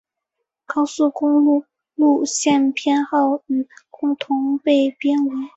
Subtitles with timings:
[0.65, 1.63] 高速公路
[1.93, 5.35] 路线编号与共同被编为。